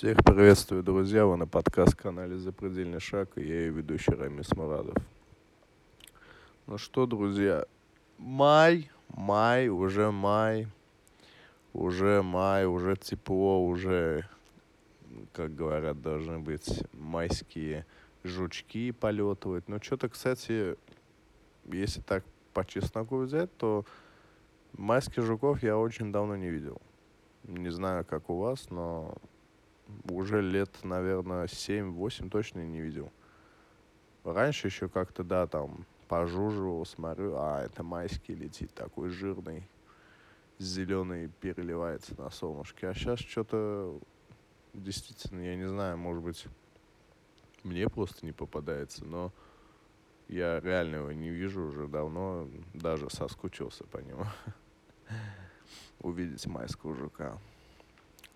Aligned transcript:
Всех 0.00 0.16
приветствую, 0.24 0.82
друзья. 0.82 1.26
Вы 1.26 1.36
на 1.36 1.46
подкаст-канале 1.46 2.38
«Запредельный 2.38 3.00
шаг» 3.00 3.36
и 3.36 3.42
я 3.42 3.54
ее 3.66 3.70
ведущий 3.70 4.12
Рамис 4.12 4.50
Мурадов. 4.52 4.96
Ну 6.66 6.78
что, 6.78 7.04
друзья, 7.04 7.66
май, 8.16 8.90
май, 9.08 9.68
уже 9.68 10.10
май, 10.10 10.68
уже 11.74 12.22
май, 12.22 12.64
уже 12.64 12.96
тепло, 12.96 13.62
уже, 13.62 14.26
как 15.34 15.54
говорят, 15.54 16.00
должны 16.00 16.38
быть 16.38 16.82
майские 16.94 17.84
жучки 18.24 18.92
полетывать. 18.92 19.68
Но 19.68 19.82
что-то, 19.82 20.08
кстати, 20.08 20.76
если 21.66 22.00
так 22.00 22.24
по 22.54 22.64
чесноку 22.64 23.18
взять, 23.18 23.54
то 23.58 23.84
майских 24.72 25.24
жуков 25.24 25.62
я 25.62 25.76
очень 25.76 26.10
давно 26.10 26.36
не 26.36 26.48
видел. 26.48 26.80
Не 27.44 27.68
знаю, 27.68 28.06
как 28.06 28.30
у 28.30 28.38
вас, 28.38 28.70
но 28.70 29.14
уже 30.08 30.40
лет, 30.40 30.70
наверное, 30.82 31.46
7-8 31.46 32.30
точно 32.30 32.60
не 32.60 32.80
видел. 32.80 33.10
Раньше 34.24 34.68
еще 34.68 34.88
как-то, 34.88 35.24
да, 35.24 35.46
там, 35.46 35.86
пожуживал, 36.08 36.84
смотрю, 36.84 37.36
а, 37.36 37.64
это 37.64 37.82
майский 37.82 38.34
летит, 38.34 38.74
такой 38.74 39.10
жирный, 39.10 39.66
зеленый, 40.58 41.28
переливается 41.40 42.20
на 42.20 42.30
солнышке. 42.30 42.88
А 42.88 42.94
сейчас 42.94 43.20
что-то, 43.20 43.98
действительно, 44.74 45.40
я 45.40 45.56
не 45.56 45.68
знаю, 45.68 45.96
может 45.96 46.22
быть, 46.22 46.46
мне 47.62 47.88
просто 47.88 48.26
не 48.26 48.32
попадается, 48.32 49.04
но 49.04 49.32
я 50.28 50.60
реально 50.60 50.96
его 50.96 51.12
не 51.12 51.30
вижу 51.30 51.62
уже 51.62 51.86
давно, 51.86 52.48
даже 52.74 53.10
соскучился 53.10 53.84
по 53.84 53.98
нему. 53.98 54.26
Увидеть 56.00 56.46
майского 56.46 56.94
жука. 56.94 57.38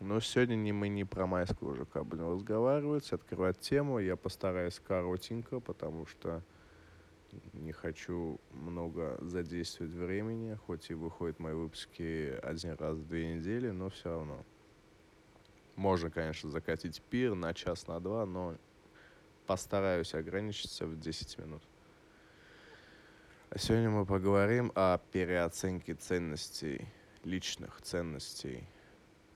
Но 0.01 0.21
сегодня 0.21 0.57
не, 0.57 0.73
мы 0.73 0.89
не 0.89 1.05
про 1.05 1.27
майского 1.27 1.75
жука 1.77 2.05
будем 2.05 2.31
разговаривать, 2.31 3.13
открывать 3.13 3.61
тему. 3.61 3.99
Я 3.99 4.17
постараюсь 4.17 4.81
коротенько, 4.81 5.61
потому 5.61 6.07
что 6.07 6.43
не 7.53 7.73
хочу 7.73 8.41
много 8.53 9.19
задействовать 9.21 9.93
времени, 9.93 10.59
хоть 10.67 10.91
и 10.91 10.95
выходят 10.95 11.39
мои 11.39 11.55
выпуски 11.55 12.39
один 12.43 12.75
раз 12.75 12.97
в 12.97 13.09
две 13.09 13.35
недели, 13.35 13.71
но 13.71 13.91
все 13.91 14.11
равно. 14.11 14.45
Можно, 15.77 16.11
конечно, 16.11 16.51
закатить 16.51 17.03
пир 17.03 17.35
на 17.35 17.53
час, 17.55 17.87
на 17.87 17.99
два, 18.01 18.27
но 18.27 18.57
постараюсь 19.47 20.15
ограничиться 20.15 20.87
в 20.87 20.99
10 20.99 21.39
минут. 21.39 21.63
А 23.51 23.59
сегодня 23.59 23.91
мы 23.91 24.07
поговорим 24.07 24.73
о 24.75 24.99
переоценке 25.13 25.95
ценностей, 25.95 26.89
личных 27.25 27.81
ценностей, 27.83 28.67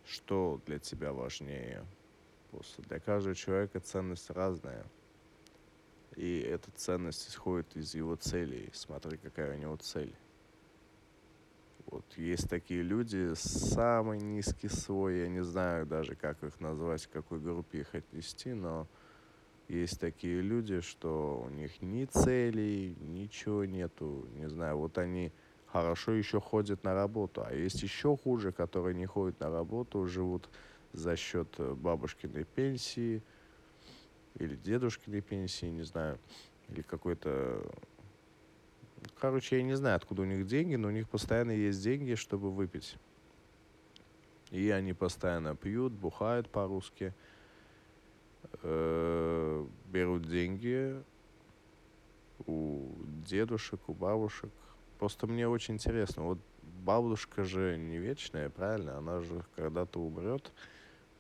что 0.09 0.61
для 0.67 0.79
тебя 0.79 1.13
важнее. 1.13 1.85
Просто 2.51 2.83
для 2.83 2.99
каждого 2.99 3.35
человека 3.35 3.79
ценность 3.81 4.31
разная. 4.31 4.87
И 6.17 6.41
эта 6.41 6.71
ценность 6.73 7.29
исходит 7.29 7.77
из 7.77 7.95
его 7.95 8.17
целей. 8.17 8.71
Смотри, 8.73 9.19
какая 9.19 9.55
у 9.55 9.59
него 9.59 9.77
цель. 9.77 10.15
Вот 11.87 12.05
есть 12.17 12.49
такие 12.51 12.83
люди, 12.83 13.33
самый 13.35 14.19
низкий 14.19 14.69
свой, 14.69 15.21
я 15.21 15.29
не 15.29 15.43
знаю 15.43 15.87
даже, 15.87 16.17
как 16.17 16.43
их 16.43 16.61
назвать, 16.61 17.07
к 17.07 17.11
какой 17.11 17.41
группе 17.41 17.81
их 17.81 17.95
отнести, 17.95 18.53
но 18.53 18.87
есть 19.69 19.99
такие 19.99 20.43
люди, 20.43 20.81
что 20.81 21.43
у 21.47 21.49
них 21.49 21.81
ни 21.81 22.05
целей, 22.05 22.95
ничего 23.01 23.65
нету, 23.65 24.27
не 24.35 24.49
знаю, 24.49 24.77
вот 24.77 24.99
они 24.99 25.33
хорошо 25.73 26.13
еще 26.13 26.41
ходят 26.41 26.85
на 26.85 26.95
работу. 26.95 27.45
А 27.45 27.53
есть 27.53 27.83
еще 27.83 28.17
хуже, 28.17 28.53
которые 28.53 28.95
не 28.95 29.07
ходят 29.07 29.39
на 29.41 29.51
работу, 29.51 30.07
живут 30.07 30.49
за 30.93 31.17
счет 31.17 31.49
э, 31.59 31.75
бабушкиной 31.75 32.45
пенсии 32.45 33.23
или 34.39 34.57
дедушкиной 34.57 35.21
пенсии, 35.21 35.67
не 35.67 35.83
знаю, 35.83 36.19
или 36.69 36.83
какой-то... 36.83 37.63
Короче, 39.21 39.57
я 39.59 39.63
не 39.63 39.75
знаю, 39.75 39.97
откуда 39.97 40.23
у 40.23 40.25
них 40.25 40.47
деньги, 40.47 40.77
но 40.77 40.89
у 40.89 40.91
них 40.91 41.09
постоянно 41.09 41.53
есть 41.53 41.83
деньги, 41.83 42.15
чтобы 42.15 42.51
выпить. 42.51 42.97
И 44.51 44.71
они 44.71 44.93
постоянно 44.93 45.55
пьют, 45.55 45.93
бухают 45.93 46.49
по-русски, 46.49 47.15
э, 48.63 49.67
берут 49.87 50.29
деньги 50.29 51.03
у 52.47 52.91
дедушек, 53.27 53.81
у 53.89 53.95
бабушек, 53.95 54.51
Просто 54.99 55.27
мне 55.27 55.49
очень 55.49 55.75
интересно. 55.75 56.25
Вот 56.25 56.39
бабушка 56.63 57.45
же 57.45 57.77
не 57.77 57.99
вечная, 57.99 58.51
правильно? 58.51 58.99
Она 58.99 59.21
же 59.21 59.45
когда-то 59.57 60.01
умрет. 60.01 60.53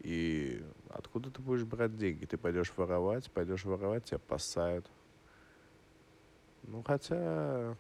И 0.00 0.65
откуда 0.91 1.31
ты 1.31 1.43
будешь 1.43 1.65
брать 1.65 1.97
деньги? 1.97 2.25
Ты 2.25 2.37
пойдешь 2.37 2.72
воровать, 2.77 3.31
пойдешь 3.31 3.65
воровать, 3.65 4.05
тебя 4.05 4.19
посают. 4.19 4.87
Ну, 6.65 6.83
хотя... 6.83 7.77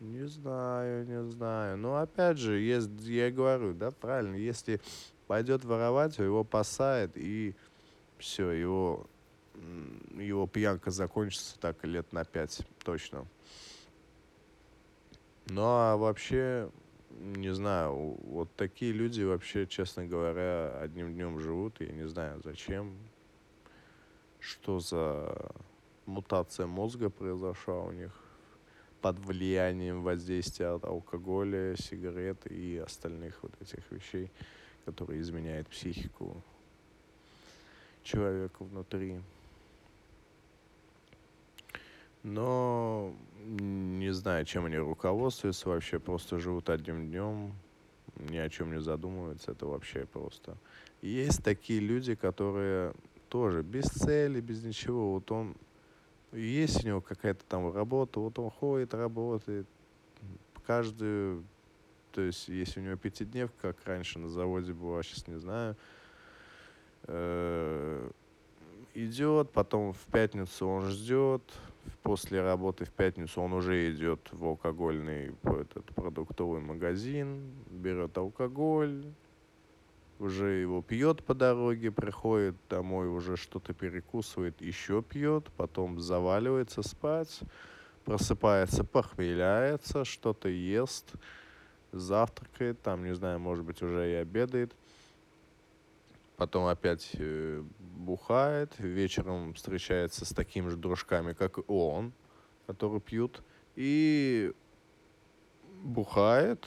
Не 0.00 0.26
знаю, 0.26 1.06
не 1.06 1.22
знаю. 1.24 1.76
Но 1.76 1.98
опять 1.98 2.38
же, 2.38 2.58
есть, 2.58 2.88
я 3.02 3.30
говорю, 3.30 3.74
да, 3.74 3.90
правильно, 3.90 4.34
если 4.34 4.80
пойдет 5.26 5.62
воровать, 5.66 6.16
его 6.16 6.42
посает, 6.42 7.10
и 7.16 7.54
все, 8.16 8.50
его 8.50 9.06
его 10.16 10.46
пьянка 10.46 10.90
закончится 10.90 11.58
так 11.58 11.84
лет 11.84 12.12
на 12.12 12.24
пять 12.24 12.62
точно. 12.84 13.26
Ну 15.46 15.62
а 15.62 15.96
вообще, 15.96 16.70
не 17.10 17.52
знаю, 17.52 18.16
вот 18.22 18.54
такие 18.56 18.92
люди 18.92 19.22
вообще, 19.22 19.66
честно 19.66 20.06
говоря, 20.06 20.78
одним 20.80 21.12
днем 21.12 21.40
живут. 21.40 21.80
Я 21.80 21.92
не 21.92 22.06
знаю, 22.08 22.40
зачем, 22.44 22.96
что 24.38 24.80
за 24.80 25.52
мутация 26.06 26.66
мозга 26.66 27.10
произошла 27.10 27.82
у 27.82 27.90
них 27.90 28.12
под 29.00 29.18
влиянием 29.18 30.02
воздействия 30.02 30.68
от 30.68 30.84
алкоголя, 30.84 31.74
сигарет 31.76 32.46
и 32.46 32.76
остальных 32.78 33.42
вот 33.42 33.52
этих 33.60 33.90
вещей, 33.90 34.30
которые 34.84 35.20
изменяют 35.20 35.68
психику 35.68 36.42
человека 38.02 38.64
внутри. 38.64 39.20
Но 42.22 43.14
не 43.40 44.12
знаю, 44.12 44.44
чем 44.44 44.66
они 44.66 44.76
руководствуются 44.76 45.68
вообще, 45.68 45.98
просто 45.98 46.38
живут 46.38 46.68
одним 46.68 47.08
днем, 47.08 47.54
ни 48.16 48.36
о 48.36 48.48
чем 48.48 48.72
не 48.72 48.80
задумываются, 48.80 49.52
это 49.52 49.66
вообще 49.66 50.06
просто. 50.06 50.56
Есть 51.00 51.42
такие 51.42 51.80
люди, 51.80 52.14
которые 52.14 52.92
тоже 53.28 53.62
без 53.62 53.86
цели, 53.86 54.40
без 54.40 54.62
ничего, 54.62 55.14
вот 55.14 55.30
он, 55.30 55.54
есть 56.32 56.84
у 56.84 56.86
него 56.86 57.00
какая-то 57.00 57.44
там 57.46 57.72
работа, 57.72 58.20
вот 58.20 58.38
он 58.38 58.50
ходит, 58.50 58.92
работает, 58.92 59.66
каждую, 60.66 61.44
то 62.12 62.20
есть 62.20 62.48
если 62.48 62.80
у 62.80 62.82
него 62.82 62.96
пятидневка, 62.96 63.72
как 63.72 63.86
раньше 63.86 64.18
на 64.18 64.28
заводе 64.28 64.72
была, 64.72 65.02
сейчас 65.02 65.26
не 65.26 65.38
знаю, 65.38 65.76
э, 67.04 68.10
идет, 68.94 69.50
потом 69.52 69.94
в 69.94 70.04
пятницу 70.12 70.66
он 70.66 70.90
ждет, 70.90 71.42
после 72.02 72.42
работы 72.42 72.84
в 72.84 72.90
пятницу 72.90 73.40
он 73.40 73.52
уже 73.52 73.92
идет 73.92 74.28
в 74.32 74.44
алкогольный 74.44 75.34
этот 75.42 75.86
продуктовый 75.94 76.60
магазин, 76.60 77.52
берет 77.70 78.16
алкоголь, 78.16 79.04
уже 80.18 80.50
его 80.60 80.82
пьет 80.82 81.24
по 81.24 81.34
дороге, 81.34 81.90
приходит 81.90 82.56
домой, 82.68 83.08
уже 83.08 83.36
что-то 83.36 83.72
перекусывает, 83.72 84.60
еще 84.60 85.02
пьет, 85.02 85.46
потом 85.56 85.98
заваливается 85.98 86.82
спать, 86.82 87.40
просыпается, 88.04 88.84
похмеляется, 88.84 90.04
что-то 90.04 90.48
ест, 90.48 91.12
завтракает, 91.92 92.80
там, 92.82 93.04
не 93.04 93.14
знаю, 93.14 93.40
может 93.40 93.64
быть, 93.64 93.82
уже 93.82 94.10
и 94.10 94.14
обедает 94.14 94.74
потом 96.40 96.68
опять 96.68 97.10
э, 97.18 97.62
бухает, 97.78 98.72
вечером 98.78 99.52
встречается 99.52 100.24
с 100.24 100.30
такими 100.30 100.70
же 100.70 100.78
дружками, 100.78 101.34
как 101.34 101.58
и 101.58 101.62
он, 101.66 102.14
которые 102.66 103.02
пьют, 103.02 103.42
и 103.76 104.54
бухает, 105.82 106.66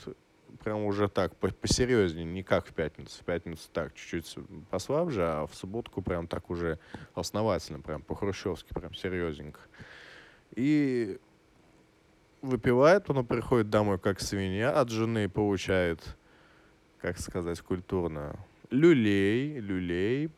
прям 0.63 0.83
уже 0.83 1.09
так, 1.09 1.35
посерьезнее, 1.37 2.23
не 2.23 2.43
как 2.43 2.67
в 2.67 2.73
пятницу. 2.73 3.19
В 3.19 3.25
пятницу 3.25 3.67
так, 3.73 3.95
чуть-чуть 3.95 4.37
послабже, 4.69 5.23
а 5.23 5.47
в 5.47 5.55
субботку 5.55 6.03
прям 6.03 6.27
так 6.27 6.51
уже 6.51 6.77
основательно, 7.15 7.79
прям 7.79 8.03
по-хрущевски, 8.03 8.75
прям 8.75 8.93
серьезненько. 8.93 9.59
И 10.51 11.19
выпивает, 12.43 13.05
потом 13.05 13.25
приходит 13.25 13.71
домой 13.71 13.97
как 13.97 14.21
свинья, 14.21 14.79
от 14.79 14.89
жены 14.89 15.27
получает, 15.29 16.15
как 16.99 17.17
сказать 17.17 17.59
культурно, 17.61 18.37
люлей, 18.73 19.59
люлей, 19.59 20.31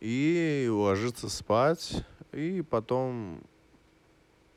и 0.00 0.68
ложиться 0.68 1.28
спать, 1.28 2.04
и 2.32 2.62
потом 2.68 3.40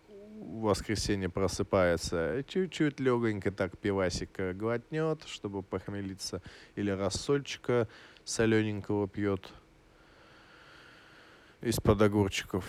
в 0.07 0.61
воскресенье 0.61 1.29
просыпается, 1.29 2.44
чуть-чуть 2.47 3.00
легонько 3.00 3.51
так 3.51 3.77
пивасика 3.77 4.53
глотнет, 4.53 5.23
чтобы 5.27 5.61
похмелиться, 5.61 6.41
или 6.75 6.89
рассольчика 6.89 7.88
солененького 8.23 9.07
пьет 9.07 9.53
из-под 11.61 12.01
огурчиков. 12.01 12.67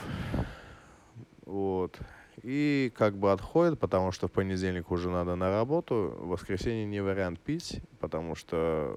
Вот. 1.46 1.98
И 2.42 2.92
как 2.94 3.16
бы 3.16 3.32
отходит, 3.32 3.78
потому 3.78 4.12
что 4.12 4.28
в 4.28 4.32
понедельник 4.32 4.90
уже 4.90 5.08
надо 5.08 5.34
на 5.34 5.50
работу. 5.50 6.14
В 6.18 6.28
воскресенье 6.28 6.84
не 6.84 7.02
вариант 7.02 7.40
пить, 7.40 7.80
потому 8.00 8.34
что 8.34 8.96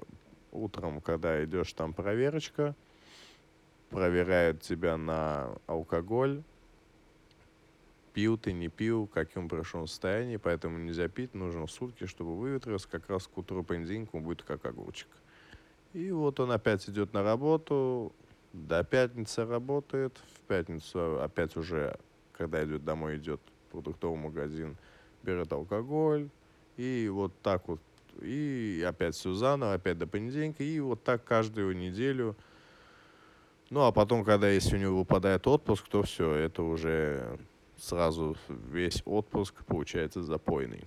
утром, 0.54 1.00
когда 1.00 1.44
идешь, 1.44 1.72
там 1.72 1.92
проверочка, 1.92 2.74
проверяют 3.90 4.62
тебя 4.62 4.96
на 4.96 5.56
алкоголь, 5.66 6.42
пил 8.14 8.38
ты, 8.38 8.52
не 8.52 8.68
пил, 8.68 9.06
каким 9.06 9.48
пришел 9.48 9.86
состоянии, 9.86 10.36
поэтому 10.36 10.78
нельзя 10.78 11.08
пить, 11.08 11.34
нужно 11.34 11.66
сутки, 11.66 12.06
чтобы 12.06 12.36
выветрился, 12.36 12.88
как 12.88 13.08
раз 13.10 13.26
к 13.26 13.36
утру 13.36 13.62
понедельника 13.62 14.16
он 14.16 14.22
будет 14.22 14.42
как 14.42 14.64
огурчик. 14.64 15.08
И 15.92 16.10
вот 16.10 16.40
он 16.40 16.50
опять 16.52 16.88
идет 16.88 17.12
на 17.12 17.22
работу, 17.22 18.12
до 18.52 18.84
пятницы 18.84 19.44
работает, 19.44 20.16
в 20.34 20.40
пятницу 20.46 21.20
опять 21.20 21.56
уже, 21.56 21.98
когда 22.32 22.64
идет 22.64 22.84
домой, 22.84 23.16
идет 23.16 23.40
продуктовый 23.70 24.18
магазин, 24.18 24.76
берет 25.24 25.52
алкоголь, 25.52 26.30
и 26.76 27.08
вот 27.12 27.32
так 27.42 27.66
вот, 27.68 27.80
и 28.22 28.84
опять 28.86 29.14
все 29.14 29.32
заново, 29.32 29.74
опять 29.74 29.98
до 29.98 30.06
понедельника, 30.06 30.62
и 30.62 30.80
вот 30.80 31.02
так 31.02 31.24
каждую 31.24 31.76
неделю. 31.76 32.36
Ну, 33.70 33.82
а 33.82 33.92
потом, 33.92 34.24
когда 34.24 34.48
если 34.48 34.76
у 34.76 34.80
него 34.80 34.98
выпадает 34.98 35.46
отпуск, 35.46 35.88
то 35.88 36.02
все, 36.02 36.32
это 36.32 36.62
уже 36.62 37.38
сразу 37.76 38.36
весь 38.48 39.02
отпуск 39.04 39.64
получается 39.64 40.22
запойный. 40.22 40.84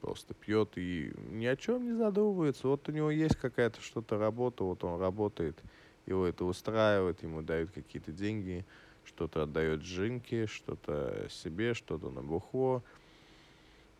Просто 0.00 0.34
пьет 0.34 0.72
и 0.76 1.12
ни 1.30 1.46
о 1.46 1.56
чем 1.56 1.84
не 1.84 1.96
задумывается. 1.96 2.68
Вот 2.68 2.88
у 2.88 2.92
него 2.92 3.10
есть 3.10 3.36
какая-то 3.36 3.80
что-то 3.80 4.18
работа, 4.18 4.64
вот 4.64 4.82
он 4.84 5.00
работает, 5.00 5.58
его 6.06 6.26
это 6.26 6.44
устраивает, 6.44 7.22
ему 7.22 7.42
дают 7.42 7.70
какие-то 7.70 8.10
деньги, 8.10 8.64
что-то 9.04 9.44
отдает 9.44 9.82
Жинке, 9.82 10.46
что-то 10.46 11.28
себе, 11.30 11.74
что-то 11.74 12.10
на 12.10 12.22
бухло. 12.22 12.82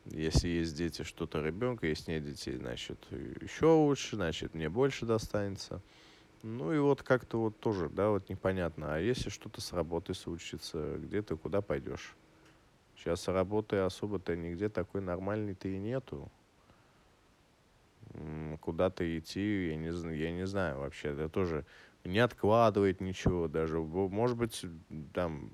Если 0.06 0.48
есть 0.48 0.76
дети, 0.76 1.02
что-то 1.02 1.40
ребенка, 1.40 1.86
если 1.86 2.12
нет 2.12 2.24
детей, 2.24 2.56
значит, 2.56 2.98
еще 3.40 3.66
лучше, 3.66 4.16
значит, 4.16 4.54
мне 4.54 4.68
больше 4.68 5.06
достанется. 5.06 5.80
Ну 6.42 6.72
и 6.72 6.78
вот 6.78 7.04
как-то 7.04 7.38
вот 7.40 7.60
тоже, 7.60 7.88
да, 7.88 8.10
вот 8.10 8.28
непонятно. 8.28 8.94
А 8.94 8.98
если 8.98 9.30
что-то 9.30 9.60
с 9.60 9.72
работой 9.72 10.16
случится, 10.16 10.96
где 10.98 11.22
ты, 11.22 11.36
куда 11.36 11.60
пойдешь? 11.60 12.16
Сейчас 12.96 13.28
работы 13.28 13.76
особо-то 13.76 14.34
нигде 14.34 14.68
такой 14.68 15.02
нормальной-то 15.02 15.68
и 15.68 15.78
нету. 15.78 16.30
Куда-то 18.60 19.18
идти, 19.18 19.68
я 19.68 19.76
не, 19.76 20.16
я 20.16 20.32
не 20.32 20.46
знаю 20.46 20.80
вообще. 20.80 21.10
Это 21.10 21.28
тоже 21.28 21.64
не 22.04 22.18
откладывает 22.18 23.00
ничего 23.00 23.46
даже. 23.46 23.78
Может 23.78 24.36
быть, 24.36 24.64
там 25.14 25.48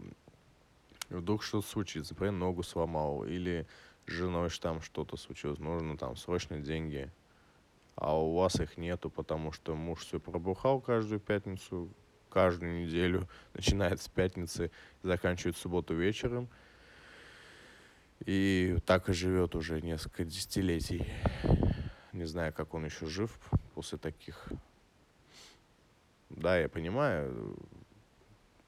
вдруг 1.10 1.42
что-то 1.42 1.66
случится, 1.66 2.14
например, 2.14 2.32
ногу 2.32 2.62
сломал, 2.62 3.24
или 3.24 3.66
с 4.08 4.10
женой 4.10 4.50
там 4.60 4.80
что-то 4.80 5.16
случилось, 5.16 5.60
нужно 5.60 5.96
там 5.96 6.16
срочно 6.16 6.58
деньги 6.58 7.12
а 8.00 8.16
у 8.16 8.34
вас 8.34 8.60
их 8.60 8.76
нету, 8.76 9.10
потому 9.10 9.50
что 9.50 9.74
муж 9.74 10.04
все 10.04 10.20
пробухал 10.20 10.80
каждую 10.80 11.18
пятницу, 11.18 11.90
каждую 12.30 12.84
неделю, 12.84 13.28
начинает 13.54 14.00
с 14.00 14.08
пятницы, 14.08 14.70
заканчивает 15.02 15.56
субботу 15.56 15.94
вечером. 15.94 16.48
И 18.24 18.76
так 18.86 19.08
и 19.08 19.12
живет 19.12 19.56
уже 19.56 19.80
несколько 19.80 20.24
десятилетий. 20.24 21.06
Не 22.12 22.24
знаю, 22.24 22.52
как 22.52 22.74
он 22.74 22.84
еще 22.84 23.06
жив 23.06 23.36
после 23.74 23.98
таких. 23.98 24.48
Да, 26.30 26.56
я 26.58 26.68
понимаю, 26.68 27.56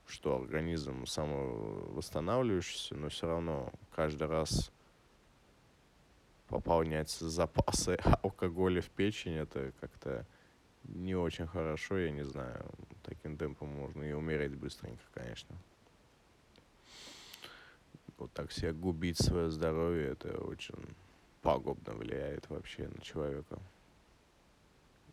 что 0.06 0.36
организм 0.36 1.06
самовосстанавливающийся, 1.06 2.96
но 2.96 3.08
все 3.10 3.28
равно 3.28 3.72
каждый 3.94 4.26
раз 4.26 4.72
пополнять 6.50 7.10
запасы 7.10 7.96
алкоголя 8.22 8.82
в 8.82 8.90
печень, 8.90 9.34
это 9.34 9.72
как-то 9.80 10.26
не 10.84 11.14
очень 11.14 11.46
хорошо, 11.46 11.96
я 11.98 12.10
не 12.10 12.24
знаю. 12.24 12.66
Таким 13.04 13.36
темпом 13.36 13.68
можно 13.68 14.02
и 14.02 14.12
умереть 14.12 14.54
быстренько, 14.56 15.02
конечно. 15.14 15.56
Вот 18.18 18.32
так 18.32 18.52
себя 18.52 18.72
губить 18.72 19.18
свое 19.18 19.50
здоровье, 19.50 20.08
это 20.08 20.36
очень 20.38 20.74
пагубно 21.40 21.94
влияет 21.94 22.50
вообще 22.50 22.88
на 22.88 23.00
человека. 23.00 23.58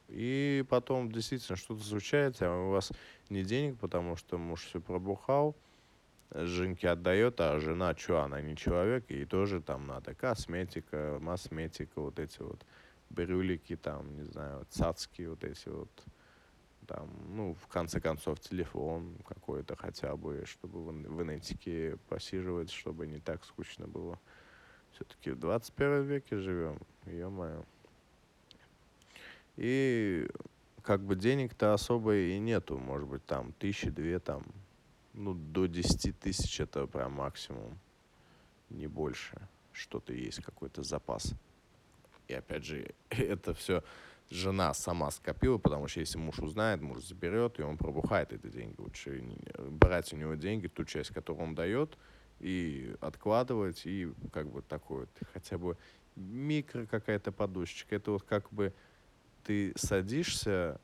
И 0.09 0.65
потом 0.69 1.11
действительно 1.11 1.55
что-то 1.55 1.83
случается, 1.83 2.47
а 2.47 2.67
у 2.67 2.71
вас 2.71 2.91
не 3.29 3.43
денег, 3.43 3.77
потому 3.77 4.15
что 4.15 4.37
муж 4.37 4.63
все 4.65 4.81
пробухал– 4.81 5.55
Женьке 6.33 6.89
отдает, 6.89 7.39
а 7.39 7.59
жена 7.59 7.95
что, 7.95 8.21
она 8.21 8.41
не 8.41 8.55
человек, 8.55 9.09
ей 9.09 9.25
тоже 9.25 9.61
там 9.61 9.87
надо 9.87 10.13
косметика, 10.13 11.17
масметика, 11.21 12.01
вот 12.01 12.19
эти 12.19 12.41
вот 12.41 12.65
брюлики, 13.09 13.77
там, 13.77 14.13
не 14.15 14.23
знаю, 14.23 14.65
цацки, 14.69 15.21
вот 15.23 15.43
эти 15.43 15.69
вот, 15.69 15.89
там, 16.85 17.09
ну, 17.29 17.53
в 17.53 17.67
конце 17.67 18.01
концов, 18.01 18.39
телефон 18.39 19.15
какой-то 19.27 19.75
хотя 19.77 20.15
бы, 20.17 20.43
чтобы 20.45 20.91
в 20.91 21.23
инетике 21.23 21.97
посиживать, 22.09 22.71
чтобы 22.71 23.07
не 23.07 23.19
так 23.19 23.45
скучно 23.45 23.87
было. 23.87 24.19
Все-таки 24.91 25.31
в 25.31 25.39
21 25.39 26.03
веке 26.03 26.37
живем, 26.37 26.79
ё-моё. 27.05 27.63
И 29.55 30.27
как 30.81 31.01
бы 31.01 31.15
денег-то 31.15 31.73
особо 31.73 32.15
и 32.15 32.37
нету, 32.39 32.77
может 32.77 33.07
быть, 33.07 33.25
там 33.25 33.53
тысячи, 33.53 33.89
две, 33.89 34.19
там, 34.19 34.43
ну, 35.17 35.33
до 35.33 35.65
10 35.65 36.17
тысяч 36.19 36.59
это 36.59 36.85
прям 36.85 37.13
максимум, 37.13 37.77
не 38.69 38.87
больше. 38.87 39.35
Что-то 39.73 40.13
есть, 40.13 40.43
какой-то 40.43 40.83
запас. 40.83 41.33
И 42.27 42.33
опять 42.33 42.63
же, 42.63 42.93
это 43.09 43.53
все 43.53 43.83
жена 44.29 44.73
сама 44.73 45.09
скопила, 45.11 45.57
потому 45.57 45.87
что 45.87 46.01
если 46.01 46.17
муж 46.17 46.39
узнает, 46.39 46.81
муж 46.81 47.03
заберет, 47.03 47.59
и 47.59 47.63
он 47.63 47.77
пробухает 47.77 48.31
эти 48.31 48.47
деньги. 48.47 48.75
Лучше 48.77 49.23
брать 49.57 50.13
у 50.13 50.17
него 50.17 50.35
деньги, 50.35 50.67
ту 50.67 50.85
часть, 50.85 51.11
которую 51.11 51.47
он 51.47 51.55
дает, 51.55 51.97
и 52.39 52.95
откладывать, 52.99 53.85
и 53.85 54.11
как 54.31 54.49
бы 54.51 54.61
такой 54.61 55.01
вот, 55.01 55.09
хотя 55.33 55.57
бы 55.57 55.77
микро 56.15 56.85
какая-то 56.85 57.31
подушечка. 57.31 57.95
Это 57.95 58.11
вот 58.11 58.23
как 58.23 58.51
бы 58.51 58.73
ты 59.43 59.73
садишься 59.77 60.79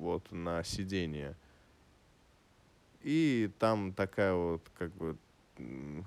вот 0.00 0.32
на 0.32 0.64
сиденье. 0.64 1.36
И 3.02 3.50
там 3.58 3.92
такая 3.92 4.34
вот, 4.34 4.62
как 4.76 4.92
бы, 4.94 5.16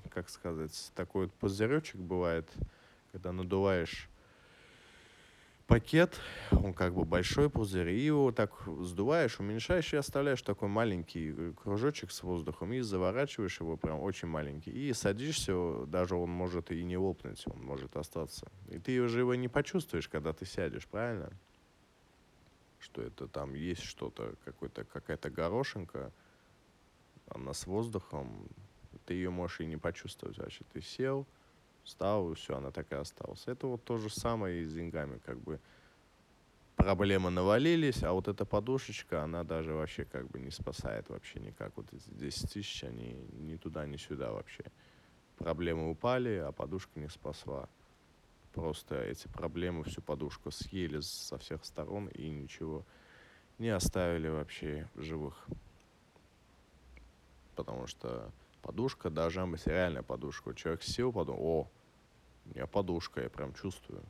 как 0.09 0.29
сказать, 0.29 0.91
такой 0.95 1.25
вот 1.25 1.33
пузыречек 1.35 1.97
бывает, 1.97 2.51
когда 3.11 3.31
надуваешь 3.31 4.09
пакет, 5.67 6.19
он 6.51 6.73
как 6.73 6.93
бы 6.93 7.05
большой 7.05 7.49
пузырь, 7.49 7.89
и 7.89 7.99
его 7.99 8.31
так 8.31 8.51
сдуваешь, 8.81 9.39
уменьшаешь 9.39 9.93
и 9.93 9.97
оставляешь 9.97 10.41
такой 10.41 10.67
маленький 10.67 11.33
э, 11.35 11.53
кружочек 11.63 12.11
с 12.11 12.21
воздухом, 12.21 12.73
и 12.73 12.81
заворачиваешь 12.81 13.59
его 13.59 13.77
прям 13.77 13.99
очень 14.01 14.27
маленький, 14.27 14.71
и 14.71 14.93
садишься, 14.93 15.85
даже 15.87 16.15
он 16.15 16.29
может 16.29 16.71
и 16.71 16.83
не 16.83 16.97
лопнуть, 16.97 17.43
он 17.47 17.63
может 17.63 17.95
остаться. 17.95 18.51
И 18.69 18.77
ты 18.77 18.99
уже 19.01 19.19
его 19.19 19.35
не 19.35 19.47
почувствуешь, 19.47 20.07
когда 20.07 20.33
ты 20.33 20.45
сядешь, 20.45 20.85
правильно? 20.85 21.31
Что 22.83 23.01
это 23.01 23.27
там 23.27 23.53
есть 23.53 23.83
что-то, 23.83 24.35
какой-то, 24.43 24.83
какая-то 24.83 25.29
горошинка, 25.29 26.11
она 27.29 27.53
с 27.53 27.65
воздухом, 27.65 28.47
ты 29.05 29.13
ее 29.13 29.29
можешь 29.29 29.61
и 29.61 29.65
не 29.65 29.77
почувствовать 29.77 30.37
вообще. 30.37 30.63
Ты 30.73 30.81
сел, 30.81 31.25
встал, 31.83 32.31
и 32.31 32.35
все, 32.35 32.57
она 32.57 32.71
такая 32.71 33.01
осталась. 33.01 33.43
Это 33.47 33.67
вот 33.67 33.83
то 33.83 33.97
же 33.97 34.09
самое 34.09 34.61
и 34.61 34.65
с 34.65 34.73
деньгами, 34.73 35.19
как 35.25 35.39
бы 35.39 35.59
проблемы 36.75 37.29
навалились, 37.29 38.03
а 38.03 38.11
вот 38.11 38.27
эта 38.27 38.45
подушечка, 38.45 39.23
она 39.23 39.43
даже 39.43 39.73
вообще 39.73 40.03
как 40.03 40.27
бы 40.27 40.39
не 40.39 40.51
спасает 40.51 41.07
вообще 41.09 41.39
никак. 41.39 41.77
Вот 41.77 41.93
эти 41.93 42.09
10 42.09 42.51
тысяч, 42.51 42.83
они 42.83 43.13
ни 43.31 43.55
туда, 43.55 43.85
ни 43.85 43.95
сюда 43.95 44.31
вообще. 44.33 44.65
Проблемы 45.37 45.89
упали, 45.89 46.35
а 46.35 46.51
подушка 46.51 46.99
не 46.99 47.07
спасла 47.07 47.69
просто 48.53 49.03
эти 49.03 49.27
проблемы, 49.27 49.83
всю 49.83 50.01
подушку 50.01 50.51
съели 50.51 50.99
со 51.01 51.37
всех 51.37 51.65
сторон 51.65 52.07
и 52.07 52.29
ничего 52.29 52.85
не 53.57 53.69
оставили 53.69 54.27
вообще 54.29 54.89
живых. 54.95 55.47
Потому 57.55 57.87
что 57.87 58.31
подушка 58.61 59.09
должна 59.09 59.45
быть 59.47 59.65
реальная 59.67 60.03
подушка. 60.03 60.53
Человек 60.53 60.83
сел, 60.83 61.11
подумал, 61.11 61.41
о, 61.43 61.71
у 62.45 62.49
меня 62.49 62.67
подушка, 62.67 63.21
я 63.21 63.29
прям 63.29 63.53
чувствую, 63.53 64.03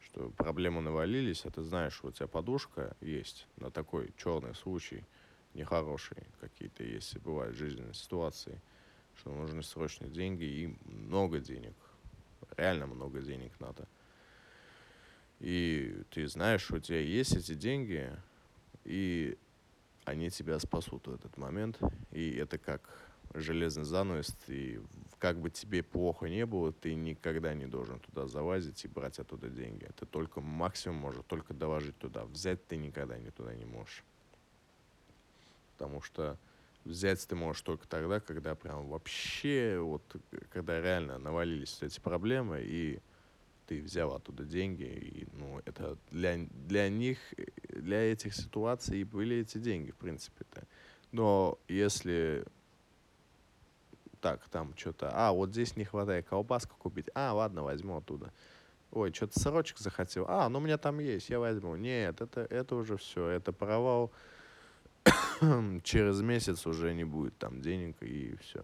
что 0.00 0.30
проблемы 0.30 0.80
навалились, 0.80 1.44
а 1.44 1.50
ты 1.50 1.62
знаешь, 1.62 1.94
что 1.94 2.08
у 2.08 2.12
тебя 2.12 2.26
подушка 2.26 2.96
есть 3.00 3.46
на 3.56 3.70
такой 3.70 4.12
черный 4.16 4.54
случай. 4.54 5.04
нехорошие 5.54 6.26
какие-то, 6.40 6.84
если 6.84 7.18
бывают 7.18 7.56
жизненные 7.56 7.94
ситуации, 7.94 8.60
что 9.16 9.30
нужны 9.30 9.62
срочные 9.62 10.10
деньги 10.10 10.44
и 10.44 10.76
много 10.84 11.40
денег. 11.40 11.74
Реально 12.56 12.86
много 12.86 13.20
денег 13.20 13.52
надо. 13.60 13.86
И 15.40 16.02
ты 16.10 16.28
знаешь, 16.28 16.62
что 16.62 16.76
у 16.76 16.80
тебя 16.80 17.00
есть 17.00 17.34
эти 17.34 17.54
деньги, 17.54 18.10
и 18.84 19.38
они 20.04 20.30
тебя 20.30 20.58
спасут 20.58 21.06
в 21.06 21.14
этот 21.14 21.36
момент. 21.38 21.78
И 22.10 22.36
это 22.36 22.58
как 22.58 22.82
железный 23.34 23.84
занавес, 23.84 24.36
и 24.48 24.80
как 25.18 25.38
бы 25.40 25.50
тебе 25.50 25.82
плохо 25.82 26.26
не 26.26 26.44
было, 26.46 26.72
ты 26.72 26.94
никогда 26.94 27.54
не 27.54 27.66
должен 27.66 28.00
туда 28.00 28.26
залазить 28.26 28.84
и 28.84 28.88
брать 28.88 29.18
оттуда 29.18 29.48
деньги. 29.48 29.88
Ты 29.98 30.06
только 30.06 30.40
максимум 30.40 30.98
можешь 30.98 31.24
только 31.26 31.54
доложить 31.54 31.96
туда. 31.98 32.24
Взять 32.24 32.66
ты 32.66 32.76
никогда 32.76 33.18
не 33.18 33.30
туда 33.30 33.54
не 33.54 33.64
можешь. 33.64 34.02
Потому 35.72 36.02
что 36.02 36.38
взять 36.90 37.26
ты 37.26 37.34
можешь 37.34 37.62
только 37.62 37.88
тогда, 37.88 38.20
когда 38.20 38.54
прям 38.54 38.88
вообще, 38.88 39.78
вот, 39.78 40.02
когда 40.50 40.80
реально 40.80 41.18
навалились 41.18 41.78
эти 41.80 42.00
проблемы, 42.00 42.62
и 42.62 43.00
ты 43.66 43.80
взял 43.80 44.12
оттуда 44.12 44.44
деньги, 44.44 44.82
и, 44.82 45.26
ну, 45.32 45.60
это 45.64 45.96
для, 46.10 46.36
для 46.66 46.88
них, 46.88 47.18
для 47.68 48.12
этих 48.12 48.34
ситуаций 48.34 49.04
были 49.04 49.38
эти 49.38 49.58
деньги, 49.58 49.92
в 49.92 49.96
принципе-то. 49.96 50.66
Но 51.12 51.58
если 51.68 52.44
так, 54.20 54.46
там 54.50 54.76
что-то, 54.76 55.10
а, 55.12 55.32
вот 55.32 55.50
здесь 55.50 55.76
не 55.76 55.84
хватает 55.84 56.26
колбаску 56.28 56.76
купить, 56.76 57.06
а, 57.14 57.32
ладно, 57.32 57.62
возьму 57.62 57.98
оттуда. 57.98 58.32
Ой, 58.90 59.12
что-то 59.12 59.38
сырочек 59.38 59.78
захотел, 59.78 60.26
а, 60.28 60.48
ну 60.48 60.58
у 60.58 60.62
меня 60.62 60.76
там 60.76 60.98
есть, 60.98 61.30
я 61.30 61.38
возьму. 61.38 61.76
Нет, 61.76 62.20
это, 62.20 62.40
это 62.50 62.74
уже 62.74 62.96
все, 62.96 63.28
это 63.28 63.52
провал. 63.52 64.10
Через 65.84 66.20
месяц 66.20 66.66
уже 66.66 66.92
не 66.94 67.04
будет 67.04 67.36
там 67.38 67.62
денег 67.62 67.96
и 68.02 68.36
все. 68.36 68.62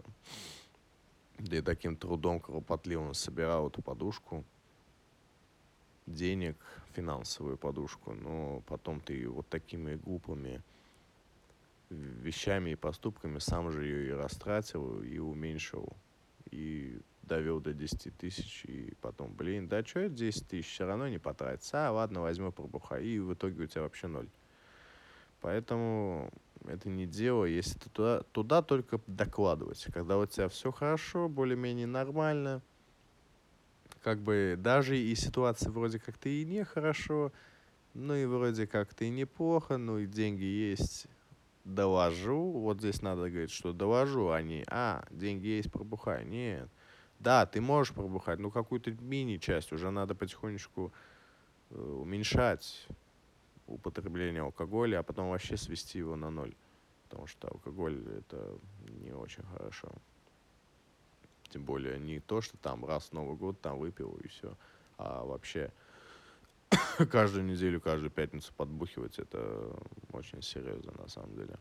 Да 1.38 1.56
и 1.56 1.60
таким 1.62 1.96
трудом 1.96 2.40
кропотливым 2.40 3.14
собирал 3.14 3.68
эту 3.68 3.82
подушку, 3.82 4.44
денег, 6.06 6.56
финансовую 6.94 7.56
подушку, 7.56 8.14
но 8.14 8.62
потом 8.66 9.00
ты 9.00 9.28
вот 9.28 9.48
такими 9.48 9.96
глупыми 9.96 10.62
вещами 11.90 12.70
и 12.70 12.76
поступками 12.76 13.38
сам 13.38 13.70
же 13.70 13.84
ее 13.84 14.08
и 14.08 14.12
растратил, 14.12 15.02
и 15.02 15.18
уменьшил, 15.18 15.88
и 16.50 16.98
довел 17.22 17.60
до 17.60 17.72
10 17.72 18.16
тысяч, 18.16 18.64
и 18.64 18.94
потом, 19.00 19.32
блин, 19.32 19.68
да 19.68 19.84
что 19.84 20.00
это 20.00 20.14
10 20.14 20.48
тысяч, 20.48 20.72
все 20.72 20.86
равно 20.86 21.08
не 21.08 21.18
потратится, 21.18 21.88
а 21.88 21.92
ладно, 21.92 22.20
возьму 22.20 22.52
пробухай, 22.52 23.04
и 23.04 23.18
в 23.18 23.34
итоге 23.34 23.64
у 23.64 23.66
тебя 23.66 23.82
вообще 23.82 24.06
ноль. 24.06 24.28
Поэтому 25.40 26.32
это 26.64 26.88
не 26.88 27.06
дело, 27.06 27.44
если 27.44 27.78
ты 27.78 27.90
туда, 27.90 28.22
туда 28.32 28.62
только 28.62 29.00
докладывать. 29.06 29.86
Когда 29.92 30.18
у 30.18 30.26
тебя 30.26 30.48
все 30.48 30.72
хорошо, 30.72 31.28
более-менее 31.28 31.86
нормально, 31.86 32.62
как 34.02 34.20
бы 34.20 34.56
даже 34.58 34.98
и 34.98 35.14
ситуация 35.14 35.70
вроде 35.70 35.98
как 35.98 36.16
ты 36.18 36.42
и 36.42 36.44
не 36.44 36.64
хорошо, 36.64 37.32
ну 37.94 38.14
и 38.14 38.24
вроде 38.24 38.66
как 38.66 38.94
ты 38.94 39.06
и 39.06 39.10
неплохо, 39.10 39.76
ну 39.76 39.98
и 39.98 40.06
деньги 40.06 40.44
есть, 40.44 41.06
доложу, 41.64 42.52
вот 42.52 42.78
здесь 42.78 43.02
надо 43.02 43.28
говорить, 43.28 43.50
что 43.50 43.72
доложу, 43.72 44.30
а 44.30 44.40
не, 44.42 44.64
а, 44.68 45.04
деньги 45.10 45.46
есть, 45.48 45.70
пробухай. 45.70 46.24
Нет. 46.24 46.68
Да, 47.18 47.46
ты 47.46 47.60
можешь 47.60 47.94
пробухать, 47.94 48.38
но 48.38 48.50
какую-то 48.50 48.92
мини-часть 48.92 49.72
уже 49.72 49.90
надо 49.90 50.14
потихонечку 50.14 50.92
э, 51.70 51.74
уменьшать 51.74 52.86
употребление 53.66 54.42
алкоголя, 54.42 55.00
а 55.00 55.02
потом 55.02 55.30
вообще 55.30 55.56
свести 55.56 55.98
его 55.98 56.16
на 56.16 56.30
ноль. 56.30 56.54
Потому 57.08 57.26
что 57.26 57.48
алкоголь 57.48 58.02
это 58.18 58.58
не 59.02 59.12
очень 59.12 59.44
хорошо. 59.44 59.90
Тем 61.50 61.62
более 61.62 61.98
не 61.98 62.20
то, 62.20 62.40
что 62.40 62.56
там 62.56 62.84
раз 62.84 63.12
Новый 63.12 63.36
год 63.36 63.60
там 63.60 63.78
выпил 63.78 64.18
и 64.24 64.28
все, 64.28 64.56
а 64.98 65.24
вообще 65.24 65.70
каждую 67.10 67.44
неделю, 67.44 67.80
каждую 67.80 68.10
пятницу 68.10 68.52
подбухивать, 68.56 69.18
это 69.18 69.76
очень 70.12 70.42
серьезно 70.42 70.92
на 70.98 71.08
самом 71.08 71.34
деле. 71.36 71.56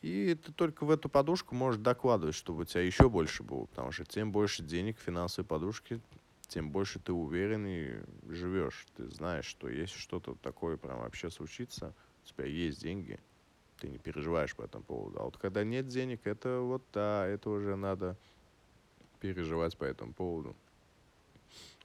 И 0.00 0.34
ты 0.34 0.52
только 0.52 0.84
в 0.84 0.90
эту 0.90 1.08
подушку 1.08 1.54
можешь 1.54 1.80
докладывать, 1.80 2.34
чтобы 2.34 2.62
у 2.62 2.64
тебя 2.64 2.82
еще 2.82 3.08
больше 3.08 3.42
было, 3.42 3.66
потому 3.66 3.92
что 3.92 4.04
тем 4.04 4.32
больше 4.32 4.62
денег 4.62 4.98
в 4.98 5.02
финансовой 5.02 5.46
подушке, 5.46 6.00
тем 6.52 6.70
больше 6.70 6.98
ты 6.98 7.12
уверен 7.12 7.66
и 7.66 8.02
живешь. 8.28 8.86
Ты 8.96 9.08
знаешь, 9.10 9.46
что 9.46 9.68
если 9.68 9.98
что-то 9.98 10.34
такое 10.42 10.76
прям 10.76 11.00
вообще 11.00 11.30
случится, 11.30 11.94
у 12.24 12.28
тебя 12.28 12.44
есть 12.44 12.80
деньги, 12.80 13.18
ты 13.78 13.88
не 13.88 13.98
переживаешь 13.98 14.54
по 14.54 14.62
этому 14.62 14.84
поводу. 14.84 15.20
А 15.20 15.24
вот 15.24 15.36
когда 15.38 15.64
нет 15.64 15.88
денег, 15.88 16.26
это 16.26 16.60
вот, 16.60 16.82
да, 16.92 17.26
это 17.26 17.50
уже 17.50 17.76
надо 17.76 18.16
переживать 19.20 19.76
по 19.76 19.84
этому 19.84 20.12
поводу 20.12 20.56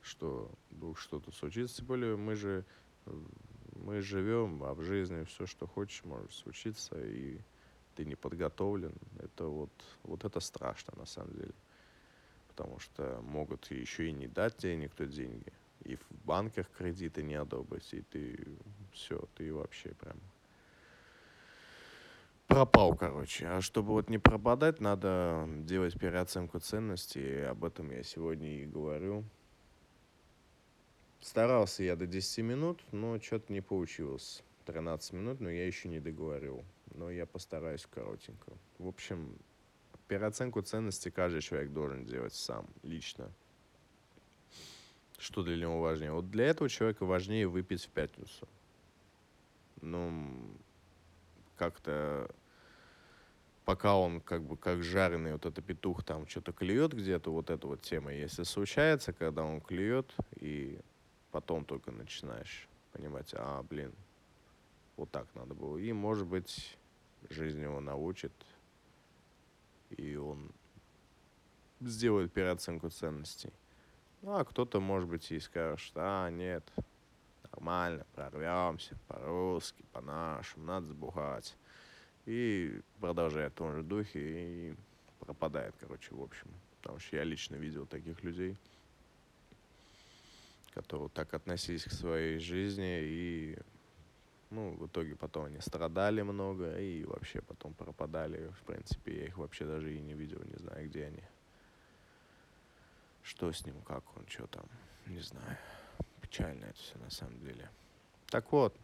что 0.07 0.49
вдруг 0.71 0.97
что-то 0.97 1.31
случится. 1.31 1.77
Тем 1.77 1.87
более 1.87 2.15
мы 2.15 2.35
же 2.35 2.63
мы 3.75 4.01
живем, 4.01 4.63
а 4.63 4.73
в 4.73 4.81
жизни 4.81 5.23
все, 5.25 5.45
что 5.45 5.67
хочешь, 5.67 6.03
может 6.03 6.31
случиться, 6.31 6.95
и 6.99 7.39
ты 7.95 8.05
не 8.05 8.15
подготовлен. 8.15 8.93
Это 9.19 9.45
вот, 9.45 9.69
вот 10.03 10.25
это 10.25 10.39
страшно 10.39 10.93
на 10.97 11.05
самом 11.05 11.33
деле. 11.33 11.53
Потому 12.57 12.79
что 12.79 13.21
могут 13.21 13.69
еще 13.69 14.09
и 14.09 14.11
не 14.11 14.27
дать 14.27 14.57
тебе 14.57 14.75
никто 14.77 15.05
деньги. 15.05 15.53
И 15.83 15.95
в 15.95 16.25
банках 16.25 16.67
кредиты 16.75 17.21
не 17.21 17.35
одобрить, 17.35 17.93
и 17.93 18.01
ты 18.01 18.47
все, 18.91 19.23
ты 19.35 19.53
вообще 19.53 19.89
прям 19.89 20.17
пропал, 22.47 22.95
короче. 22.95 23.45
А 23.45 23.61
чтобы 23.61 23.89
вот 23.89 24.09
не 24.09 24.17
пропадать, 24.17 24.79
надо 24.79 25.47
делать 25.47 25.99
переоценку 25.99 26.57
ценностей. 26.59 27.21
И 27.21 27.41
об 27.41 27.63
этом 27.63 27.91
я 27.91 28.01
сегодня 28.01 28.63
и 28.63 28.65
говорю. 28.65 29.23
Старался 31.19 31.83
я 31.83 31.95
до 31.95 32.07
10 32.07 32.43
минут, 32.43 32.81
но 32.91 33.19
что-то 33.19 33.53
не 33.53 33.61
получилось. 33.61 34.43
13 34.65 35.13
минут, 35.13 35.39
но 35.41 35.51
я 35.51 35.67
еще 35.67 35.89
не 35.89 35.99
договорил. 35.99 36.65
Но 36.95 37.11
я 37.11 37.27
постараюсь 37.27 37.85
коротенько. 37.85 38.51
В 38.79 38.87
общем, 38.87 39.37
переоценку 40.07 40.61
ценности 40.61 41.09
каждый 41.09 41.41
человек 41.41 41.71
должен 41.71 42.05
делать 42.05 42.33
сам, 42.33 42.67
лично. 42.83 43.31
Что 45.17 45.43
для 45.43 45.57
него 45.57 45.81
важнее? 45.81 46.11
Вот 46.11 46.29
для 46.29 46.45
этого 46.45 46.69
человека 46.69 47.05
важнее 47.05 47.47
выпить 47.47 47.85
в 47.85 47.89
пятницу. 47.89 48.47
Ну, 49.81 50.57
как-то 51.55 52.29
пока 53.65 53.97
он 53.97 54.21
как 54.21 54.43
бы 54.43 54.55
как 54.55 54.81
жареный 54.81 55.33
вот 55.33 55.45
этот 55.45 55.65
петух 55.65 56.03
там 56.03 56.25
что-то 56.25 56.53
клюет 56.53 56.93
где-то, 56.93 57.31
вот 57.31 57.49
эта 57.49 57.67
вот 57.67 57.81
тема, 57.81 58.13
если 58.13 58.43
случается, 58.43 59.11
когда 59.11 59.43
он 59.43 59.59
клюет 59.59 60.15
и 60.35 60.79
потом 61.31 61.65
только 61.65 61.91
начинаешь 61.91 62.69
понимать, 62.93 63.33
а, 63.33 63.63
блин, 63.63 63.91
вот 64.95 65.11
так 65.11 65.27
надо 65.35 65.53
было. 65.53 65.77
И, 65.77 65.91
может 65.91 66.27
быть, 66.27 66.77
жизнь 67.29 67.61
его 67.61 67.81
научит, 67.81 68.31
и 69.89 70.15
он 70.15 70.51
сделает 71.79 72.31
переоценку 72.31 72.89
ценностей. 72.89 73.51
Ну, 74.21 74.35
а 74.35 74.43
кто-то, 74.43 74.79
может 74.79 75.07
быть, 75.07 75.31
и 75.31 75.39
скажет, 75.39 75.91
а, 75.95 76.29
нет, 76.29 76.63
нормально, 77.51 78.05
прорвемся, 78.15 78.97
по-русски, 79.07 79.83
по-нашему, 79.93 80.65
надо 80.65 80.87
сбухать. 80.87 81.55
И 82.25 82.81
продолжает 82.99 83.53
в 83.53 83.55
том 83.55 83.73
же 83.75 83.83
духе 83.83 84.19
и 84.19 84.75
пропадает, 85.19 85.75
короче, 85.79 86.13
в 86.13 86.21
общем. 86.21 86.47
Потому 86.81 86.99
что 86.99 87.15
я 87.15 87.23
лично 87.23 87.55
видел 87.55 87.85
таких 87.85 88.23
людей– 88.23 88.57
которые 90.77 91.09
так 91.09 91.33
относились 91.33 91.85
к 91.85 91.91
своей 91.91 92.37
жизни 92.37 93.01
и 93.01 93.57
ну, 94.49 94.75
в 94.75 94.87
итоге 94.87 95.15
потом 95.15 95.45
они 95.45 95.59
страдали 95.59 96.21
много 96.21 96.79
и 96.79 97.03
вообще 97.03 97.41
потом 97.41 97.73
пропадали. 97.73 98.47
В 98.49 98.63
принципе, 98.63 99.19
я 99.19 99.25
их 99.25 99.37
вообще 99.37 99.65
даже 99.65 99.93
и 99.93 99.99
не 99.99 100.13
видел, 100.13 100.41
не 100.43 100.55
знаю, 100.57 100.87
где 100.87 101.05
они. 101.05 101.23
Что 103.23 103.51
с 103.51 103.65
ним, 103.65 103.81
как 103.81 104.03
он, 104.17 104.25
что 104.27 104.47
там, 104.47 104.65
не 105.05 105.19
знаю. 105.19 105.57
Печально 106.21 106.65
это 106.65 106.79
все 106.79 106.97
на 106.99 107.09
самом 107.09 107.39
деле. 107.39 107.69
Так 108.27 108.51
вот, 108.51 108.75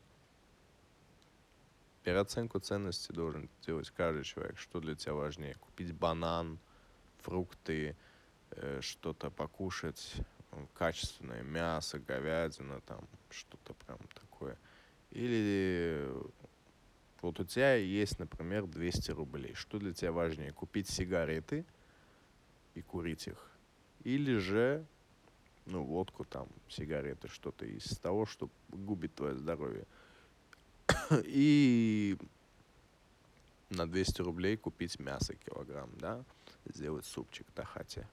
переоценку 2.04 2.60
ценности 2.60 3.12
должен 3.12 3.50
делать 3.66 3.90
каждый 3.90 4.24
человек. 4.24 4.58
Что 4.58 4.80
для 4.80 4.96
тебя 4.96 5.14
важнее? 5.14 5.56
Купить 5.56 5.94
банан, 5.94 6.60
фрукты, 7.22 7.96
э, 8.52 8.82
что-то 8.82 9.32
покушать, 9.32 10.16
качественное 10.74 11.42
мясо, 11.42 12.00
говядина, 12.00 12.82
там 12.82 13.08
что-то 13.30 13.74
прям 13.74 13.98
такое. 14.14 14.58
Или 15.14 16.12
вот 17.22 17.40
у 17.40 17.46
тебя 17.46 17.76
есть, 17.76 18.18
например, 18.20 18.66
200 18.66 19.12
рублей. 19.12 19.54
Что 19.54 19.78
для 19.78 19.94
тебя 19.94 20.12
важнее? 20.12 20.52
Купить 20.52 20.90
сигареты 20.90 21.66
и 22.74 22.82
курить 22.82 23.28
их? 23.28 23.52
Или 24.04 24.38
же, 24.38 24.84
ну, 25.68 25.84
водку 25.84 26.26
там, 26.26 26.50
сигареты, 26.68 27.28
что-то 27.28 27.66
из 27.66 27.98
того, 28.00 28.26
что 28.26 28.50
губит 28.70 29.14
твое 29.14 29.36
здоровье. 29.36 29.86
И 31.24 32.18
на 33.70 33.88
200 33.88 34.22
рублей 34.22 34.58
купить 34.58 35.00
мясо 35.00 35.36
килограмм, 35.36 35.92
да, 36.00 36.26
сделать 36.66 37.06
супчик 37.06 37.50
тахати. 37.52 38.06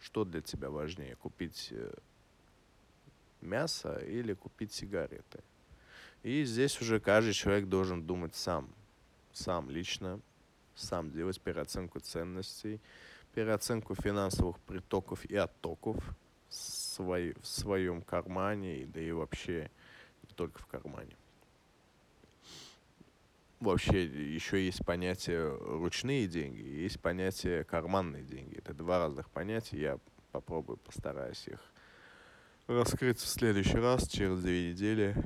Что 0.00 0.24
для 0.24 0.40
тебя 0.40 0.70
важнее, 0.70 1.14
купить 1.16 1.68
э, 1.72 1.92
мясо 3.42 3.98
или 3.98 4.32
купить 4.32 4.72
сигареты? 4.72 5.42
И 6.22 6.44
здесь 6.44 6.80
уже 6.80 7.00
каждый 7.00 7.32
человек 7.32 7.66
должен 7.66 8.02
думать 8.02 8.34
сам, 8.34 8.68
сам 9.32 9.70
лично, 9.70 10.20
сам 10.74 11.10
делать 11.10 11.40
переоценку 11.40 12.00
ценностей, 12.00 12.80
переоценку 13.34 13.94
финансовых 13.94 14.58
притоков 14.60 15.24
и 15.24 15.36
оттоков 15.36 15.96
в, 16.50 17.32
своем 17.42 18.02
кармане, 18.02 18.86
да 18.86 19.00
и 19.00 19.12
вообще 19.12 19.70
не 20.24 20.34
только 20.34 20.60
в 20.60 20.66
кармане. 20.66 21.16
Вообще 23.60 24.04
еще 24.04 24.64
есть 24.64 24.84
понятие 24.84 25.56
ручные 25.56 26.28
деньги, 26.28 26.62
есть 26.62 27.00
понятие 27.00 27.64
карманные 27.64 28.22
деньги. 28.22 28.56
Это 28.58 28.72
два 28.72 28.98
разных 28.98 29.28
понятия. 29.30 29.80
Я 29.80 29.98
попробую, 30.30 30.76
постараюсь 30.76 31.46
их 31.48 31.60
раскрыть 32.68 33.18
в 33.18 33.26
следующий 33.26 33.78
раз, 33.78 34.08
через 34.08 34.40
две 34.42 34.70
недели 34.70 35.16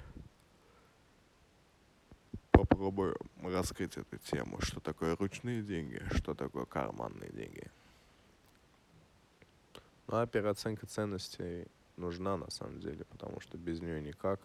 попробую 2.82 3.16
раскрыть 3.40 3.96
эту 3.96 4.18
тему, 4.18 4.60
что 4.60 4.80
такое 4.80 5.14
ручные 5.14 5.62
деньги, 5.62 6.02
что 6.14 6.34
такое 6.34 6.64
карманные 6.64 7.30
деньги. 7.30 7.70
Ну 10.08 10.16
а 10.16 10.26
переоценка 10.26 10.86
ценностей 10.86 11.68
нужна 11.96 12.36
на 12.36 12.50
самом 12.50 12.80
деле, 12.80 13.04
потому 13.04 13.38
что 13.38 13.56
без 13.56 13.80
нее 13.80 14.02
никак. 14.02 14.40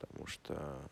Потому 0.00 0.26
что 0.26 0.90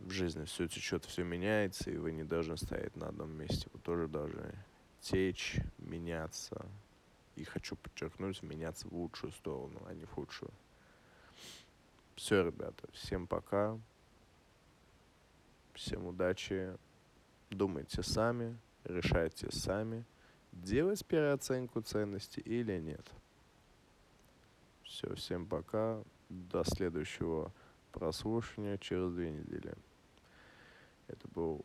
в 0.00 0.10
жизни 0.10 0.46
все 0.46 0.66
течет, 0.66 1.04
все 1.04 1.22
меняется, 1.22 1.90
и 1.90 1.98
вы 1.98 2.12
не 2.12 2.24
должны 2.24 2.56
стоять 2.56 2.96
на 2.96 3.08
одном 3.08 3.30
месте. 3.32 3.68
Вы 3.74 3.80
тоже 3.80 4.08
должны 4.08 4.54
течь, 5.02 5.58
меняться. 5.76 6.64
И 7.36 7.44
хочу 7.44 7.76
подчеркнуть, 7.76 8.42
меняться 8.42 8.88
в 8.88 8.92
лучшую 8.94 9.32
сторону, 9.32 9.82
а 9.86 9.92
не 9.92 10.06
в 10.06 10.10
худшую. 10.10 10.50
Все, 12.16 12.42
ребята, 12.42 12.88
всем 12.92 13.26
пока. 13.26 13.78
Всем 15.74 16.06
удачи. 16.06 16.76
Думайте 17.50 18.02
сами, 18.02 18.56
решайте 18.84 19.50
сами, 19.50 20.04
делать 20.52 21.04
переоценку 21.04 21.80
ценности 21.80 22.40
или 22.40 22.78
нет. 22.78 23.06
Все, 24.84 25.14
всем 25.14 25.46
пока. 25.46 26.02
До 26.28 26.62
следующего 26.62 27.52
прослушивания 27.90 28.78
через 28.78 29.12
две 29.12 29.32
недели. 29.32 29.74
Это 31.08 31.26
был 31.34 31.64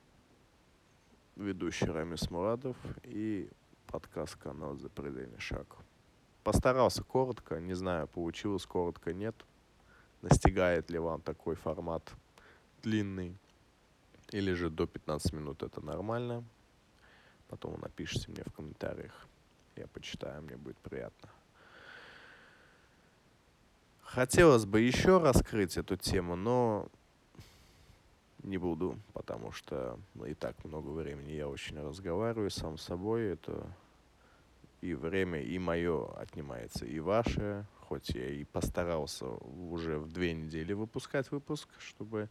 ведущий 1.35 1.85
Рамис 1.85 2.31
Мурадов 2.31 2.77
и 3.03 3.47
подкаст 3.87 4.35
канал 4.37 4.75
«Запредельный 4.77 5.39
шаг». 5.39 5.75
Постарался 6.43 7.03
коротко, 7.03 7.59
не 7.59 7.73
знаю, 7.73 8.07
получилось 8.07 8.65
коротко, 8.65 9.13
нет. 9.13 9.35
Настигает 10.21 10.89
ли 10.89 10.97
вам 10.97 11.21
такой 11.21 11.55
формат 11.55 12.11
длинный? 12.81 13.37
Или 14.35 14.51
же 14.51 14.69
до 14.69 14.85
15 14.85 15.31
минут 15.31 15.63
это 15.63 15.79
нормально? 15.79 16.43
Потом 17.47 17.79
напишите 17.79 18.29
мне 18.29 18.43
в 18.45 18.51
комментариях. 18.51 19.27
Я 19.77 19.87
почитаю, 19.87 20.41
мне 20.41 20.57
будет 20.57 20.75
приятно. 20.79 21.29
Хотелось 24.01 24.65
бы 24.65 24.81
еще 24.81 25.19
раскрыть 25.19 25.77
эту 25.77 25.95
тему, 25.95 26.35
но 26.35 26.89
не 28.43 28.57
буду, 28.57 28.99
потому 29.13 29.53
что 29.53 29.97
и 30.25 30.33
так 30.33 30.61
много 30.65 30.89
времени 30.89 31.31
я 31.31 31.47
очень 31.47 31.79
разговариваю 31.79 32.51
сам 32.51 32.77
с 32.77 32.83
собой. 32.83 33.27
Это 33.27 33.65
и 34.81 34.95
время, 34.95 35.41
и 35.41 35.57
мое 35.59 36.13
отнимается, 36.17 36.85
и 36.85 36.99
ваше. 36.99 37.65
Хоть 37.87 38.09
я 38.09 38.27
и 38.27 38.43
постарался 38.43 39.27
уже 39.27 39.97
в 39.97 40.11
две 40.11 40.33
недели 40.33 40.73
выпускать 40.73 41.31
выпуск, 41.31 41.69
чтобы 41.79 42.27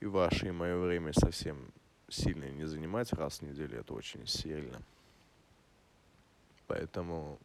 и 0.00 0.06
ваше, 0.06 0.48
и 0.48 0.50
мое 0.50 0.78
время 0.78 1.12
совсем 1.12 1.72
сильно 2.08 2.44
не 2.50 2.64
занимать. 2.64 3.12
Раз 3.12 3.38
в 3.38 3.42
неделю 3.42 3.78
это 3.78 3.94
очень 3.94 4.26
сильно. 4.26 4.82
Поэтому 6.66 7.38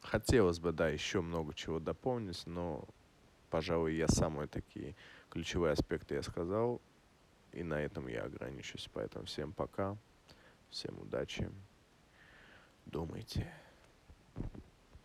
хотелось 0.00 0.58
бы, 0.58 0.72
да, 0.72 0.88
еще 0.88 1.20
много 1.20 1.54
чего 1.54 1.80
дополнить, 1.80 2.46
но, 2.46 2.84
пожалуй, 3.50 3.94
я 3.94 4.08
самые 4.08 4.48
такие 4.48 4.94
ключевые 5.30 5.72
аспекты 5.72 6.14
я 6.16 6.22
сказал. 6.22 6.80
И 7.52 7.62
на 7.62 7.80
этом 7.80 8.08
я 8.08 8.22
ограничусь. 8.22 8.88
Поэтому 8.92 9.26
всем 9.26 9.52
пока. 9.52 9.96
Всем 10.70 10.98
удачи. 11.00 11.50
Думайте. 12.86 13.52